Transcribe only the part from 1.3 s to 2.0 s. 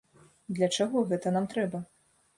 нам трэба?